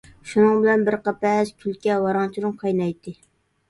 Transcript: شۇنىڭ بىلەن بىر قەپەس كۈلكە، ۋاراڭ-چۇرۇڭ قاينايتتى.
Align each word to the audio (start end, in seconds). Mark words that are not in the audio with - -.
شۇنىڭ 0.29 0.55
بىلەن 0.63 0.85
بىر 0.87 0.97
قەپەس 1.09 1.53
كۈلكە، 1.61 2.01
ۋاراڭ-چۇرۇڭ 2.09 2.61
قاينايتتى. 2.67 3.19